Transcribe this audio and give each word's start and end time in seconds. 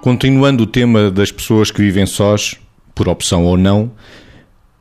Continuando 0.00 0.62
o 0.62 0.66
tema 0.66 1.10
das 1.10 1.30
pessoas 1.30 1.70
que 1.70 1.82
vivem 1.82 2.06
sós, 2.06 2.56
por 2.94 3.06
opção 3.06 3.44
ou 3.44 3.58
não, 3.58 3.90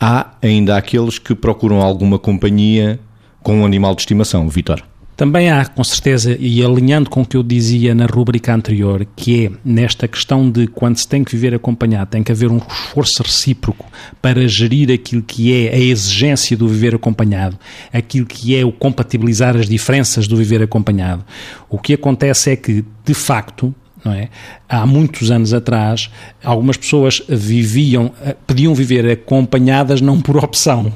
há 0.00 0.32
ainda 0.40 0.74
aqueles 0.74 1.18
que 1.18 1.34
procuram 1.34 1.82
alguma 1.82 2.18
companhia 2.18 2.98
com 3.42 3.60
um 3.60 3.66
animal 3.66 3.94
de 3.94 4.00
estimação. 4.00 4.48
Vitor. 4.48 4.82
Também 5.14 5.50
há, 5.50 5.66
com 5.66 5.84
certeza, 5.84 6.34
e 6.40 6.64
alinhando 6.64 7.10
com 7.10 7.20
o 7.20 7.26
que 7.26 7.36
eu 7.36 7.42
dizia 7.42 7.94
na 7.94 8.06
rubrica 8.06 8.54
anterior, 8.54 9.06
que 9.14 9.46
é 9.46 9.50
nesta 9.62 10.08
questão 10.08 10.50
de 10.50 10.66
quando 10.66 10.96
se 10.96 11.06
tem 11.06 11.22
que 11.22 11.32
viver 11.32 11.54
acompanhado, 11.54 12.10
tem 12.10 12.22
que 12.22 12.32
haver 12.32 12.50
um 12.50 12.56
esforço 12.56 13.22
recíproco 13.22 13.86
para 14.22 14.48
gerir 14.48 14.90
aquilo 14.90 15.22
que 15.22 15.52
é 15.52 15.74
a 15.74 15.78
exigência 15.78 16.56
do 16.56 16.66
viver 16.66 16.94
acompanhado, 16.94 17.58
aquilo 17.92 18.24
que 18.24 18.56
é 18.56 18.64
o 18.64 18.72
compatibilizar 18.72 19.54
as 19.54 19.68
diferenças 19.68 20.26
do 20.26 20.36
viver 20.36 20.62
acompanhado. 20.62 21.22
O 21.68 21.78
que 21.78 21.92
acontece 21.92 22.50
é 22.50 22.56
que, 22.56 22.82
de 23.04 23.14
facto, 23.14 23.74
não 24.04 24.12
é? 24.12 24.28
Há 24.68 24.86
muitos 24.86 25.30
anos 25.30 25.52
atrás, 25.52 26.10
algumas 26.42 26.76
pessoas 26.76 27.22
viviam, 27.28 28.12
eh, 28.22 28.36
podiam 28.46 28.74
viver 28.74 29.08
acompanhadas 29.10 30.00
não 30.00 30.20
por 30.20 30.36
opção, 30.36 30.92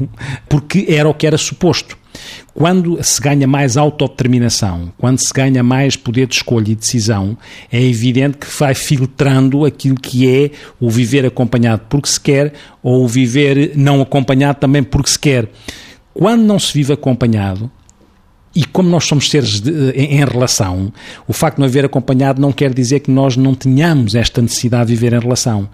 porque 0.49 0.87
era 0.89 1.09
o 1.09 1.15
que 1.15 1.27
era 1.27 1.39
suposto. 1.39 1.97
Quando 2.55 3.03
se 3.05 3.21
ganha 3.21 3.47
mais 3.47 3.77
autodeterminação, 3.77 4.91
quando 4.97 5.19
se 5.19 5.33
ganha 5.33 5.63
mais 5.63 5.95
poder 5.95 6.27
de 6.27 6.37
escolha 6.37 6.71
e 6.71 6.75
decisão, 6.75 7.37
é 7.71 7.83
evidente 7.83 8.39
que 8.39 8.47
vai 8.59 8.75
filtrando 8.75 9.65
aquilo 9.67 9.97
que 9.97 10.27
é 10.27 10.51
o 10.81 10.89
viver 10.91 11.27
acompanhado 11.27 11.83
porque 11.89 12.09
se 12.09 12.19
quer 12.19 12.55
ou 12.83 13.05
o 13.05 13.09
viver 13.09 13.73
não 13.77 14.01
acompanhado 14.01 14.59
também 14.59 14.83
porque 14.83 15.11
se 15.11 15.19
quer. 15.19 15.51
Quando 16.15 16.43
não 16.45 16.59
se 16.59 16.73
vive 16.73 16.95
acompanhado, 16.95 17.71
e 18.57 18.65
como 18.65 18.89
nós 18.89 19.05
somos 19.05 19.29
seres 19.29 19.61
de, 19.61 19.91
em, 19.91 20.15
em, 20.15 20.25
relação, 20.25 20.91
o 21.29 21.33
facto 21.35 21.57
de 21.57 21.61
não 21.61 21.67
haver 21.67 21.85
acompanhado 21.85 22.41
não 22.41 22.51
quer 22.51 22.73
dizer 22.73 23.01
que 23.01 23.11
nós 23.11 23.37
não 23.37 23.55
tenhamos 23.55 24.15
esta 24.15 24.41
necessidade 24.41 24.87
de 24.89 24.97
viver 24.97 25.13
em 25.13 25.21
relação. 25.21 25.69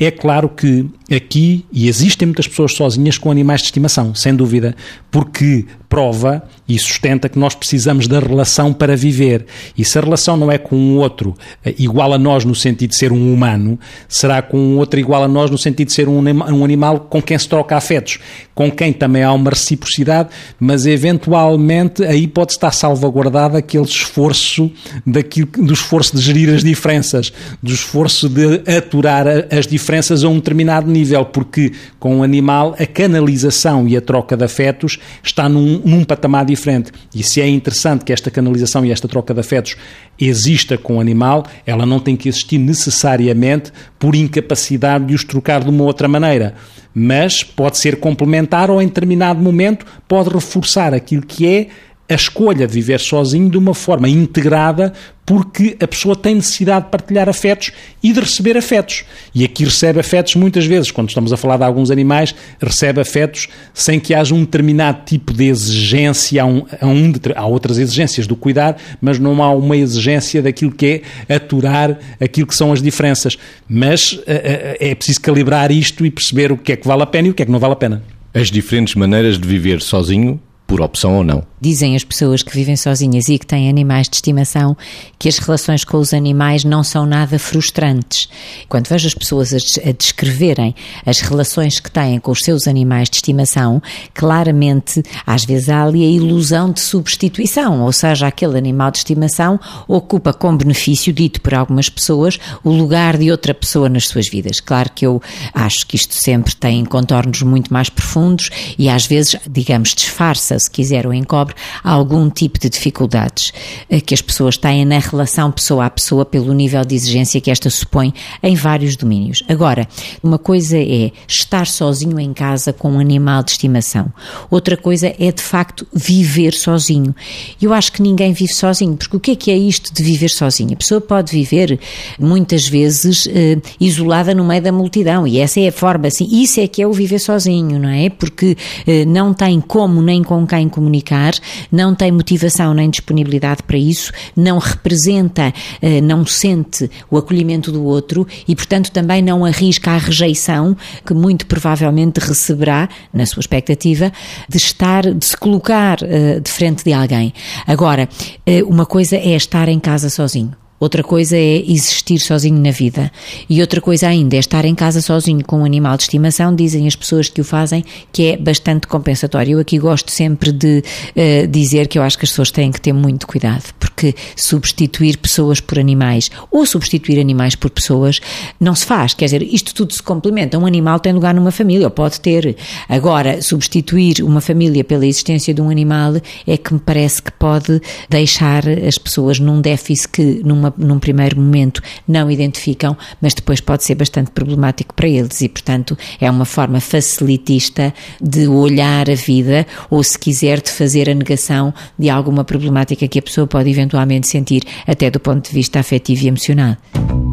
É 0.00 0.10
claro 0.10 0.48
que 0.48 0.84
aqui, 1.14 1.64
e 1.72 1.86
existem 1.86 2.26
muitas 2.26 2.48
pessoas 2.48 2.74
sozinhas 2.74 3.16
com 3.16 3.30
animais 3.30 3.60
de 3.60 3.66
estimação, 3.66 4.16
sem 4.16 4.34
dúvida, 4.34 4.74
porque 5.12 5.64
prova 5.94 6.42
e 6.68 6.76
sustenta 6.76 7.28
que 7.28 7.38
nós 7.38 7.54
precisamos 7.54 8.08
da 8.08 8.18
relação 8.18 8.72
para 8.72 8.96
viver. 8.96 9.46
E 9.78 9.84
se 9.84 9.96
a 9.96 10.00
relação 10.00 10.36
não 10.36 10.50
é 10.50 10.58
com 10.58 10.74
um 10.74 10.96
outro 10.96 11.36
eh, 11.64 11.72
igual 11.78 12.12
a 12.12 12.18
nós 12.18 12.44
no 12.44 12.52
sentido 12.52 12.90
de 12.90 12.96
ser 12.96 13.12
um 13.12 13.32
humano, 13.32 13.78
será 14.08 14.42
com 14.42 14.58
um 14.58 14.78
outro 14.78 14.98
igual 14.98 15.22
a 15.22 15.28
nós 15.28 15.52
no 15.52 15.56
sentido 15.56 15.86
de 15.86 15.92
ser 15.92 16.08
um, 16.08 16.18
um 16.18 16.64
animal 16.64 16.98
com 16.98 17.22
quem 17.22 17.38
se 17.38 17.48
troca 17.48 17.76
afetos, 17.76 18.18
com 18.56 18.72
quem 18.72 18.92
também 18.92 19.22
há 19.22 19.32
uma 19.32 19.50
reciprocidade, 19.50 20.30
mas 20.58 20.84
eventualmente 20.84 22.02
aí 22.02 22.26
pode 22.26 22.52
estar 22.52 22.72
salvaguardado 22.72 23.56
aquele 23.56 23.84
esforço 23.84 24.72
daquilo, 25.06 25.46
do 25.46 25.72
esforço 25.72 26.16
de 26.16 26.22
gerir 26.22 26.52
as 26.52 26.64
diferenças, 26.64 27.32
do 27.62 27.72
esforço 27.72 28.28
de 28.28 28.62
aturar 28.68 29.26
as 29.48 29.64
diferenças 29.64 30.24
a 30.24 30.28
um 30.28 30.36
determinado 30.36 30.90
nível, 30.90 31.24
porque 31.24 31.70
com 32.00 32.18
o 32.18 32.22
animal 32.24 32.74
a 32.80 32.86
canalização 32.86 33.86
e 33.86 33.96
a 33.96 34.00
troca 34.00 34.36
de 34.36 34.44
afetos 34.44 34.98
está 35.22 35.48
num, 35.48 35.83
num 35.84 36.04
patamar 36.04 36.44
diferente. 36.44 36.90
E 37.14 37.22
se 37.22 37.40
é 37.40 37.48
interessante 37.48 38.04
que 38.04 38.12
esta 38.12 38.30
canalização 38.30 38.84
e 38.84 38.90
esta 38.90 39.06
troca 39.06 39.34
de 39.34 39.40
afetos 39.40 39.76
exista 40.18 40.78
com 40.78 40.96
o 40.96 41.00
animal, 41.00 41.46
ela 41.66 41.84
não 41.84 42.00
tem 42.00 42.16
que 42.16 42.28
existir 42.28 42.58
necessariamente 42.58 43.72
por 43.98 44.14
incapacidade 44.14 45.06
de 45.06 45.14
os 45.14 45.24
trocar 45.24 45.62
de 45.62 45.70
uma 45.70 45.84
outra 45.84 46.08
maneira 46.08 46.54
mas 46.94 47.42
pode 47.42 47.76
ser 47.76 47.98
complementar 47.98 48.70
ou 48.70 48.80
em 48.80 48.86
determinado 48.86 49.42
momento 49.42 49.84
pode 50.06 50.30
reforçar 50.30 50.94
aquilo 50.94 51.26
que 51.26 51.44
é 51.44 51.66
a 52.08 52.14
escolha 52.14 52.66
de 52.66 52.72
viver 52.72 53.00
sozinho 53.00 53.48
de 53.48 53.56
uma 53.56 53.72
forma 53.72 54.08
integrada, 54.08 54.92
porque 55.24 55.74
a 55.80 55.88
pessoa 55.88 56.14
tem 56.14 56.34
necessidade 56.34 56.84
de 56.84 56.90
partilhar 56.90 57.30
afetos 57.30 57.72
e 58.02 58.12
de 58.12 58.20
receber 58.20 58.58
afetos. 58.58 59.04
E 59.34 59.42
aqui 59.42 59.64
recebe 59.64 59.98
afetos 59.98 60.34
muitas 60.34 60.66
vezes, 60.66 60.90
quando 60.90 61.08
estamos 61.08 61.32
a 61.32 61.36
falar 61.36 61.56
de 61.56 61.64
alguns 61.64 61.90
animais, 61.90 62.34
recebe 62.60 63.00
afetos 63.00 63.48
sem 63.72 63.98
que 63.98 64.12
haja 64.12 64.34
um 64.34 64.40
determinado 64.40 65.02
tipo 65.06 65.32
de 65.32 65.44
exigência, 65.44 66.42
há, 66.42 66.46
um, 66.46 66.66
há, 66.78 66.86
um, 66.86 67.12
há 67.34 67.46
outras 67.46 67.78
exigências 67.78 68.26
do 68.26 68.36
cuidar, 68.36 68.76
mas 69.00 69.18
não 69.18 69.42
há 69.42 69.50
uma 69.50 69.76
exigência 69.76 70.42
daquilo 70.42 70.72
que 70.72 71.02
é 71.28 71.34
aturar 71.34 71.98
aquilo 72.20 72.46
que 72.46 72.54
são 72.54 72.70
as 72.70 72.82
diferenças. 72.82 73.38
Mas 73.66 74.20
é, 74.26 74.76
é 74.78 74.94
preciso 74.94 75.22
calibrar 75.22 75.72
isto 75.72 76.04
e 76.04 76.10
perceber 76.10 76.52
o 76.52 76.58
que 76.58 76.72
é 76.72 76.76
que 76.76 76.86
vale 76.86 77.02
a 77.02 77.06
pena 77.06 77.28
e 77.28 77.30
o 77.30 77.34
que 77.34 77.42
é 77.42 77.46
que 77.46 77.52
não 77.52 77.58
vale 77.58 77.72
a 77.72 77.76
pena. 77.76 78.02
As 78.34 78.50
diferentes 78.50 78.94
maneiras 78.94 79.38
de 79.38 79.48
viver 79.48 79.80
sozinho 79.80 80.38
por 80.66 80.80
opção 80.80 81.16
ou 81.16 81.24
não. 81.24 81.44
Dizem 81.60 81.96
as 81.96 82.04
pessoas 82.04 82.42
que 82.42 82.54
vivem 82.54 82.76
sozinhas 82.76 83.28
e 83.28 83.38
que 83.38 83.46
têm 83.46 83.68
animais 83.68 84.08
de 84.08 84.16
estimação 84.16 84.76
que 85.18 85.28
as 85.28 85.38
relações 85.38 85.84
com 85.84 85.98
os 85.98 86.12
animais 86.12 86.64
não 86.64 86.82
são 86.82 87.06
nada 87.06 87.38
frustrantes. 87.38 88.28
Quando 88.68 88.88
vejo 88.88 89.06
as 89.06 89.14
pessoas 89.14 89.52
a 89.52 89.92
descreverem 89.92 90.74
as 91.06 91.20
relações 91.20 91.80
que 91.80 91.90
têm 91.90 92.18
com 92.18 92.30
os 92.30 92.40
seus 92.40 92.66
animais 92.66 93.08
de 93.08 93.16
estimação, 93.16 93.82
claramente, 94.12 95.02
às 95.26 95.44
vezes 95.44 95.68
há 95.68 95.84
ali 95.84 96.04
a 96.04 96.08
ilusão 96.08 96.70
de 96.70 96.80
substituição, 96.80 97.82
ou 97.82 97.92
seja, 97.92 98.26
aquele 98.26 98.58
animal 98.58 98.90
de 98.90 98.98
estimação 98.98 99.58
ocupa 99.88 100.32
com 100.32 100.56
benefício, 100.56 101.12
dito 101.12 101.40
por 101.40 101.54
algumas 101.54 101.88
pessoas, 101.88 102.38
o 102.62 102.70
lugar 102.70 103.16
de 103.16 103.30
outra 103.30 103.54
pessoa 103.54 103.88
nas 103.88 104.06
suas 104.08 104.28
vidas. 104.28 104.60
Claro 104.60 104.90
que 104.94 105.06
eu 105.06 105.22
acho 105.52 105.86
que 105.86 105.96
isto 105.96 106.14
sempre 106.14 106.54
tem 106.54 106.84
contornos 106.84 107.42
muito 107.42 107.72
mais 107.72 107.88
profundos 107.88 108.50
e 108.78 108.88
às 108.88 109.06
vezes, 109.06 109.36
digamos, 109.48 109.94
disfarça 109.94 110.53
se 110.58 110.70
quiser, 110.70 111.06
ou 111.06 111.14
encobre 111.14 111.54
algum 111.82 112.28
tipo 112.30 112.58
de 112.58 112.68
dificuldades 112.68 113.52
eh, 113.88 114.00
que 114.00 114.14
as 114.14 114.22
pessoas 114.22 114.56
têm 114.56 114.84
na 114.84 114.98
relação 114.98 115.50
pessoa 115.50 115.86
a 115.86 115.90
pessoa 115.90 116.24
pelo 116.24 116.52
nível 116.52 116.84
de 116.84 116.94
exigência 116.94 117.40
que 117.40 117.50
esta 117.50 117.70
supõe 117.70 118.12
em 118.42 118.54
vários 118.54 118.96
domínios. 118.96 119.42
Agora, 119.48 119.88
uma 120.22 120.38
coisa 120.38 120.78
é 120.78 121.12
estar 121.26 121.66
sozinho 121.66 122.18
em 122.18 122.32
casa 122.32 122.72
com 122.72 122.92
um 122.92 122.98
animal 122.98 123.42
de 123.42 123.52
estimação, 123.52 124.12
outra 124.50 124.76
coisa 124.76 125.14
é 125.18 125.32
de 125.32 125.42
facto 125.42 125.86
viver 125.92 126.52
sozinho. 126.52 127.14
Eu 127.60 127.72
acho 127.72 127.92
que 127.92 128.02
ninguém 128.02 128.32
vive 128.32 128.52
sozinho, 128.52 128.96
porque 128.96 129.16
o 129.16 129.20
que 129.20 129.30
é 129.32 129.36
que 129.36 129.50
é 129.50 129.56
isto 129.56 129.92
de 129.92 130.02
viver 130.02 130.30
sozinho? 130.30 130.72
A 130.72 130.76
pessoa 130.76 131.00
pode 131.00 131.32
viver 131.32 131.78
muitas 132.18 132.68
vezes 132.68 133.28
eh, 133.28 133.58
isolada 133.80 134.34
no 134.34 134.44
meio 134.44 134.62
da 134.62 134.72
multidão 134.72 135.26
e 135.26 135.38
essa 135.38 135.60
é 135.60 135.68
a 135.68 135.72
forma, 135.72 136.08
assim, 136.08 136.28
isso 136.30 136.60
é 136.60 136.66
que 136.66 136.82
é 136.82 136.86
o 136.86 136.92
viver 136.92 137.18
sozinho, 137.18 137.78
não 137.78 137.88
é? 137.88 138.08
Porque 138.10 138.56
eh, 138.86 139.04
não 139.04 139.32
tem 139.32 139.60
como 139.60 140.02
nem 140.02 140.22
com 140.22 140.43
com 140.44 140.46
quem 140.46 140.68
comunicar, 140.68 141.32
não 141.72 141.94
tem 141.94 142.12
motivação 142.12 142.74
nem 142.74 142.90
disponibilidade 142.90 143.62
para 143.62 143.78
isso, 143.78 144.12
não 144.36 144.58
representa, 144.58 145.52
eh, 145.80 146.00
não 146.00 146.26
sente 146.26 146.90
o 147.10 147.16
acolhimento 147.16 147.72
do 147.72 147.82
outro 147.84 148.26
e, 148.46 148.54
portanto, 148.54 148.90
também 148.92 149.22
não 149.22 149.44
arrisca 149.44 149.92
a 149.92 149.98
rejeição 149.98 150.76
que 151.04 151.14
muito 151.14 151.46
provavelmente 151.46 152.18
receberá, 152.18 152.88
na 153.12 153.24
sua 153.24 153.40
expectativa, 153.40 154.12
de 154.48 154.58
estar, 154.58 155.12
de 155.12 155.24
se 155.24 155.36
colocar 155.36 155.98
eh, 156.02 156.40
de 156.40 156.50
frente 156.50 156.84
de 156.84 156.92
alguém. 156.92 157.32
Agora, 157.66 158.08
eh, 158.44 158.62
uma 158.64 158.84
coisa 158.84 159.16
é 159.16 159.34
estar 159.34 159.68
em 159.68 159.80
casa 159.80 160.10
sozinho. 160.10 160.63
Outra 160.80 161.02
coisa 161.02 161.36
é 161.36 161.62
existir 161.70 162.18
sozinho 162.18 162.60
na 162.60 162.70
vida. 162.70 163.10
E 163.48 163.60
outra 163.60 163.80
coisa 163.80 164.08
ainda 164.08 164.36
é 164.36 164.38
estar 164.38 164.64
em 164.64 164.74
casa 164.74 165.00
sozinho 165.00 165.44
com 165.44 165.60
um 165.60 165.64
animal 165.64 165.96
de 165.96 166.02
estimação, 166.02 166.54
dizem 166.54 166.86
as 166.86 166.96
pessoas 166.96 167.28
que 167.28 167.40
o 167.40 167.44
fazem, 167.44 167.84
que 168.12 168.26
é 168.26 168.36
bastante 168.36 168.86
compensatório. 168.86 169.52
Eu 169.52 169.60
aqui 169.60 169.78
gosto 169.78 170.10
sempre 170.10 170.50
de 170.52 170.82
uh, 170.82 171.46
dizer 171.46 171.88
que 171.88 171.98
eu 171.98 172.02
acho 172.02 172.18
que 172.18 172.24
as 172.24 172.30
pessoas 172.30 172.50
têm 172.50 172.72
que 172.72 172.80
ter 172.80 172.92
muito 172.92 173.26
cuidado, 173.26 173.72
porque 173.78 174.14
substituir 174.36 175.16
pessoas 175.18 175.60
por 175.60 175.78
animais 175.78 176.30
ou 176.50 176.66
substituir 176.66 177.20
animais 177.20 177.54
por 177.54 177.70
pessoas 177.70 178.20
não 178.58 178.74
se 178.74 178.84
faz. 178.84 179.14
Quer 179.14 179.26
dizer, 179.26 179.42
isto 179.42 179.74
tudo 179.74 179.94
se 179.94 180.02
complementa. 180.02 180.58
Um 180.58 180.66
animal 180.66 180.98
tem 180.98 181.12
lugar 181.12 181.34
numa 181.34 181.50
família, 181.50 181.86
ou 181.86 181.90
pode 181.90 182.20
ter. 182.20 182.56
Agora, 182.88 183.40
substituir 183.40 184.22
uma 184.22 184.40
família 184.40 184.82
pela 184.82 185.06
existência 185.06 185.54
de 185.54 185.62
um 185.62 185.70
animal 185.70 186.14
é 186.46 186.56
que 186.56 186.74
me 186.74 186.80
parece 186.80 187.22
que 187.22 187.32
pode 187.32 187.80
deixar 188.10 188.68
as 188.68 188.98
pessoas 188.98 189.38
num 189.38 189.60
déficit 189.60 190.08
que, 190.08 190.42
numa 190.64 190.74
num 190.94 190.98
primeiro 190.98 191.36
momento 191.40 191.82
não 192.06 192.30
identificam, 192.30 192.96
mas 193.20 193.34
depois 193.34 193.60
pode 193.60 193.84
ser 193.84 193.94
bastante 193.94 194.30
problemático 194.30 194.94
para 194.94 195.08
eles 195.08 195.40
e, 195.40 195.48
portanto, 195.48 195.96
é 196.20 196.30
uma 196.30 196.44
forma 196.44 196.80
facilitista 196.80 197.92
de 198.20 198.46
olhar 198.46 199.10
a 199.10 199.14
vida 199.14 199.66
ou, 199.90 200.02
se 200.02 200.18
quiser, 200.18 200.60
de 200.60 200.70
fazer 200.70 201.10
a 201.10 201.14
negação 201.14 201.74
de 201.98 202.08
alguma 202.08 202.44
problemática 202.44 203.08
que 203.08 203.18
a 203.18 203.22
pessoa 203.22 203.46
pode 203.46 203.68
eventualmente 203.70 204.26
sentir, 204.26 204.62
até 204.86 205.10
do 205.10 205.20
ponto 205.20 205.48
de 205.48 205.54
vista 205.54 205.80
afetivo 205.80 206.24
e 206.24 206.28
emocional. 206.28 207.23